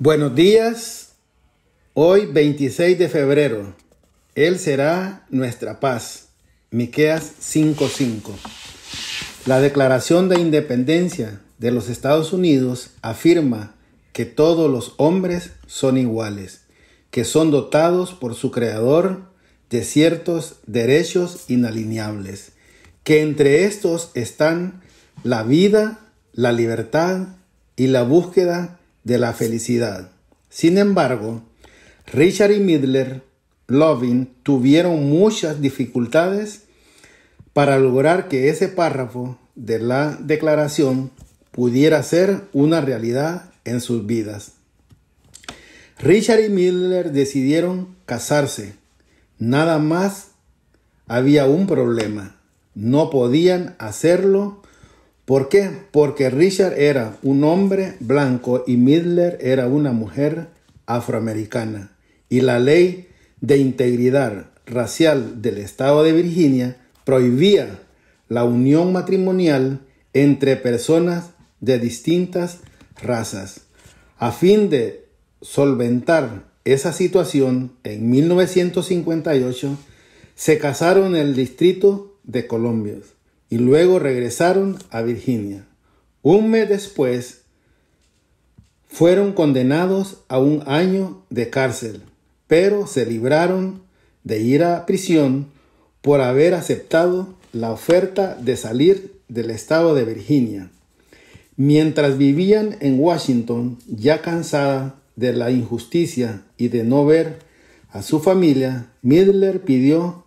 Buenos 0.00 0.36
días. 0.36 1.14
Hoy 1.92 2.26
26 2.26 3.00
de 3.00 3.08
febrero. 3.08 3.74
Él 4.36 4.60
será 4.60 5.26
nuestra 5.28 5.80
paz. 5.80 6.28
Miqueas 6.70 7.32
5:5. 7.40 8.30
La 9.44 9.60
Declaración 9.60 10.28
de 10.28 10.38
Independencia 10.38 11.40
de 11.58 11.72
los 11.72 11.88
Estados 11.88 12.32
Unidos 12.32 12.90
afirma 13.02 13.74
que 14.12 14.24
todos 14.24 14.70
los 14.70 14.94
hombres 14.98 15.50
son 15.66 15.98
iguales, 15.98 16.60
que 17.10 17.24
son 17.24 17.50
dotados 17.50 18.14
por 18.14 18.36
su 18.36 18.52
creador 18.52 19.22
de 19.68 19.82
ciertos 19.82 20.60
derechos 20.68 21.46
inalineables, 21.48 22.52
que 23.02 23.20
entre 23.20 23.64
estos 23.64 24.12
están 24.14 24.80
la 25.24 25.42
vida, 25.42 25.98
la 26.34 26.52
libertad 26.52 27.26
y 27.74 27.88
la 27.88 28.04
búsqueda 28.04 28.77
de 29.08 29.18
la 29.18 29.32
felicidad. 29.32 30.10
Sin 30.50 30.78
embargo, 30.78 31.42
Richard 32.06 32.52
y 32.52 32.60
Midler 32.60 33.22
Loving 33.66 34.28
tuvieron 34.42 35.08
muchas 35.08 35.60
dificultades 35.60 36.62
para 37.54 37.78
lograr 37.78 38.28
que 38.28 38.50
ese 38.50 38.68
párrafo 38.68 39.38
de 39.56 39.80
la 39.80 40.16
declaración 40.20 41.10
pudiera 41.50 42.02
ser 42.02 42.42
una 42.52 42.82
realidad 42.82 43.50
en 43.64 43.80
sus 43.80 44.06
vidas. 44.06 44.52
Richard 45.98 46.44
y 46.44 46.48
Midler 46.50 47.10
decidieron 47.10 47.96
casarse. 48.04 48.74
Nada 49.38 49.78
más 49.78 50.28
había 51.06 51.46
un 51.46 51.66
problema. 51.66 52.36
No 52.74 53.08
podían 53.08 53.74
hacerlo 53.78 54.62
¿Por 55.28 55.50
qué? 55.50 55.70
Porque 55.90 56.30
Richard 56.30 56.80
era 56.80 57.18
un 57.22 57.44
hombre 57.44 57.96
blanco 58.00 58.64
y 58.66 58.78
Midler 58.78 59.36
era 59.42 59.66
una 59.66 59.92
mujer 59.92 60.48
afroamericana. 60.86 61.92
Y 62.30 62.40
la 62.40 62.58
ley 62.58 63.08
de 63.42 63.58
integridad 63.58 64.46
racial 64.64 65.42
del 65.42 65.58
estado 65.58 66.02
de 66.02 66.12
Virginia 66.12 66.78
prohibía 67.04 67.78
la 68.30 68.44
unión 68.44 68.90
matrimonial 68.94 69.80
entre 70.14 70.56
personas 70.56 71.32
de 71.60 71.78
distintas 71.78 72.60
razas. 73.02 73.60
A 74.16 74.32
fin 74.32 74.70
de 74.70 75.08
solventar 75.42 76.44
esa 76.64 76.94
situación, 76.94 77.72
en 77.84 78.08
1958 78.08 79.76
se 80.34 80.58
casaron 80.58 81.16
en 81.16 81.20
el 81.20 81.36
distrito 81.36 82.16
de 82.24 82.46
Colombia 82.46 82.94
y 83.50 83.58
luego 83.58 83.98
regresaron 83.98 84.78
a 84.90 85.02
Virginia. 85.02 85.66
Un 86.22 86.50
mes 86.50 86.68
después 86.68 87.42
fueron 88.86 89.32
condenados 89.32 90.18
a 90.28 90.38
un 90.38 90.62
año 90.66 91.22
de 91.30 91.50
cárcel, 91.50 92.02
pero 92.46 92.86
se 92.86 93.06
libraron 93.06 93.82
de 94.24 94.40
ir 94.40 94.64
a 94.64 94.86
prisión 94.86 95.46
por 96.02 96.20
haber 96.20 96.54
aceptado 96.54 97.34
la 97.52 97.70
oferta 97.70 98.34
de 98.34 98.56
salir 98.56 99.14
del 99.28 99.50
estado 99.50 99.94
de 99.94 100.04
Virginia. 100.04 100.70
Mientras 101.56 102.18
vivían 102.18 102.76
en 102.80 103.00
Washington, 103.00 103.78
ya 103.86 104.22
cansada 104.22 104.96
de 105.16 105.32
la 105.32 105.50
injusticia 105.50 106.42
y 106.56 106.68
de 106.68 106.84
no 106.84 107.04
ver 107.04 107.40
a 107.90 108.02
su 108.02 108.20
familia, 108.20 108.86
Midler 109.02 109.62
pidió 109.62 110.24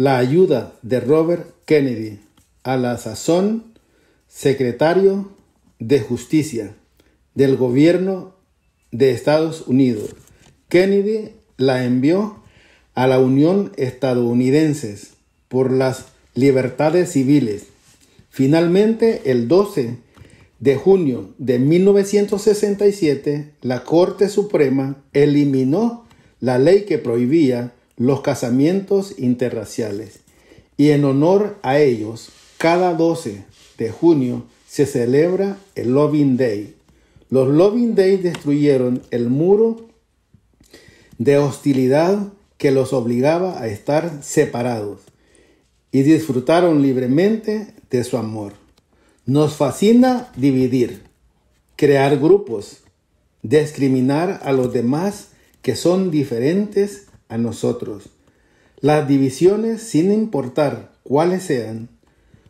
la 0.00 0.16
ayuda 0.16 0.72
de 0.80 0.98
Robert 0.98 1.44
Kennedy, 1.66 2.20
a 2.62 2.78
la 2.78 2.96
sazón 2.96 3.74
secretario 4.28 5.28
de 5.78 6.00
Justicia 6.00 6.74
del 7.34 7.58
gobierno 7.58 8.32
de 8.92 9.10
Estados 9.10 9.64
Unidos. 9.66 10.16
Kennedy 10.70 11.32
la 11.58 11.84
envió 11.84 12.42
a 12.94 13.06
la 13.08 13.18
Unión 13.18 13.72
Estadounidense 13.76 14.96
por 15.48 15.70
las 15.70 16.06
libertades 16.34 17.12
civiles. 17.12 17.66
Finalmente, 18.30 19.30
el 19.30 19.48
12 19.48 19.98
de 20.60 20.76
junio 20.76 21.34
de 21.36 21.58
1967, 21.58 23.50
la 23.60 23.84
Corte 23.84 24.30
Suprema 24.30 25.04
eliminó 25.12 26.06
la 26.40 26.58
ley 26.58 26.86
que 26.86 26.96
prohibía 26.96 27.74
los 28.00 28.22
casamientos 28.22 29.14
interraciales 29.18 30.20
y 30.78 30.88
en 30.88 31.04
honor 31.04 31.58
a 31.62 31.80
ellos, 31.80 32.30
cada 32.56 32.94
12 32.94 33.44
de 33.76 33.90
junio 33.90 34.44
se 34.66 34.86
celebra 34.86 35.58
el 35.74 35.90
Loving 35.90 36.38
Day. 36.38 36.76
Los 37.28 37.48
Loving 37.48 37.94
Day 37.94 38.16
destruyeron 38.16 39.02
el 39.10 39.28
muro 39.28 39.86
de 41.18 41.36
hostilidad 41.36 42.32
que 42.56 42.70
los 42.70 42.94
obligaba 42.94 43.60
a 43.60 43.66
estar 43.66 44.22
separados 44.22 45.02
y 45.92 46.00
disfrutaron 46.00 46.80
libremente 46.80 47.74
de 47.90 48.02
su 48.02 48.16
amor. 48.16 48.54
Nos 49.26 49.56
fascina 49.56 50.32
dividir, 50.36 51.02
crear 51.76 52.18
grupos, 52.18 52.78
discriminar 53.42 54.40
a 54.42 54.52
los 54.52 54.72
demás 54.72 55.32
que 55.60 55.76
son 55.76 56.10
diferentes 56.10 57.09
a 57.30 57.38
nosotros. 57.38 58.10
Las 58.80 59.08
divisiones, 59.08 59.82
sin 59.82 60.12
importar 60.12 60.92
cuáles 61.02 61.44
sean, 61.44 61.88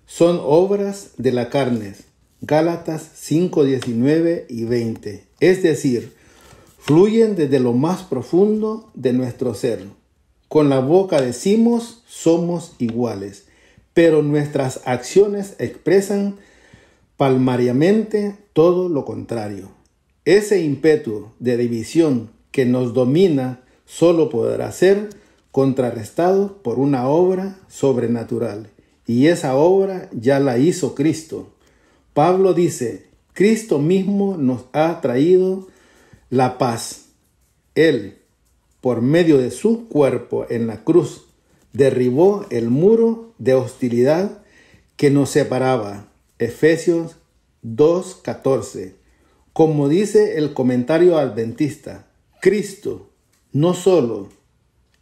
son 0.06 0.41
obras 0.42 1.10
de 1.18 1.32
la 1.32 1.50
carne. 1.50 1.94
Gálatas 2.41 3.08
5, 3.14 3.64
19 3.64 4.46
y 4.48 4.64
20. 4.64 5.24
Es 5.41 5.62
decir, 5.62 6.12
fluyen 6.78 7.36
desde 7.36 7.60
lo 7.60 7.72
más 7.72 8.02
profundo 8.02 8.91
de 8.94 9.12
nuestro 9.12 9.54
ser. 9.54 9.84
Con 10.48 10.68
la 10.68 10.80
boca 10.80 11.20
decimos 11.20 12.02
somos 12.08 12.74
iguales, 12.78 13.44
pero 13.94 14.22
nuestras 14.22 14.80
acciones 14.84 15.54
expresan 15.58 16.36
palmariamente 17.16 18.36
todo 18.52 18.88
lo 18.88 19.04
contrario. 19.04 19.70
Ese 20.24 20.62
ímpetu 20.62 21.28
de 21.38 21.56
división 21.56 22.30
que 22.50 22.64
nos 22.66 22.94
domina 22.94 23.60
solo 23.91 24.28
podrá 24.31 24.71
ser 24.71 25.11
contrarrestado 25.51 26.62
por 26.62 26.78
una 26.78 27.09
obra 27.09 27.59
sobrenatural. 27.69 28.71
Y 29.05 29.27
esa 29.27 29.56
obra 29.56 30.09
ya 30.12 30.39
la 30.39 30.59
hizo 30.59 30.95
Cristo. 30.95 31.49
Pablo 32.15 32.55
dice, 32.55 33.06
Cristo 33.33 33.81
mismo 33.81 34.37
nos 34.37 34.67
ha 34.73 35.01
traído 35.01 35.67
la 36.28 36.56
paz. 36.56 37.06
Él, 37.75 38.19
por 38.81 39.03
medio 39.03 39.39
de 39.39 39.51
su 39.51 39.89
cuerpo 39.89 40.47
en 40.49 40.69
la 40.69 40.84
cruz, 40.84 41.25
derribó 41.72 42.47
el 42.51 42.71
muro 42.71 43.34
de 43.39 43.55
hostilidad 43.55 44.43
que 44.97 45.11
nos 45.11 45.31
separaba. 45.31 46.07
Efesios 46.39 47.17
2.14. 47.65 48.95
Como 49.53 49.89
dice 49.89 50.39
el 50.39 50.55
comentario 50.55 51.19
adventista, 51.19 52.07
Cristo 52.41 53.09
no 53.53 53.75
solo 53.75 54.28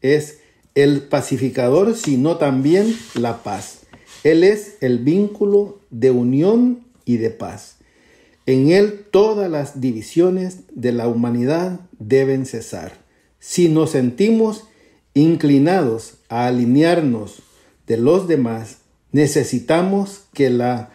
es 0.01 0.39
el 0.75 1.03
pacificador, 1.03 1.95
sino 1.97 2.37
también 2.37 2.97
la 3.15 3.43
paz. 3.43 3.81
Él 4.25 4.45
es 4.45 4.77
el 4.81 4.99
vínculo 4.99 5.81
de 5.91 6.11
unión 6.11 6.85
y 7.05 7.17
de 7.17 7.31
paz. 7.31 7.77
En 8.47 8.71
Él 8.71 9.05
todas 9.11 9.51
las 9.51 9.81
divisiones 9.81 10.61
de 10.73 10.93
la 10.93 11.09
humanidad 11.09 11.81
deben 11.99 12.47
cesar. 12.47 12.93
Si 13.41 13.69
nos 13.69 13.91
sentimos 13.91 14.65
inclinados 15.15 16.15
a 16.29 16.47
alinearnos 16.47 17.43
de 17.87 17.97
los 17.97 18.29
demás, 18.29 18.79
necesitamos 19.13 20.23
que 20.33 20.51
la 20.51 20.91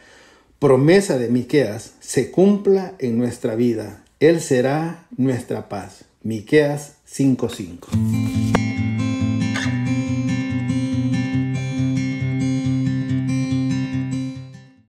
promesa 0.59 1.17
de 1.17 1.29
Miqueas 1.29 1.93
se 1.99 2.31
cumpla 2.31 2.95
en 2.99 3.17
nuestra 3.17 3.55
vida. 3.55 4.03
Él 4.19 4.39
será 4.39 5.07
nuestra 5.17 5.67
paz. 5.67 6.05
Miqueas 6.23 6.95
5:5. 7.05 8.62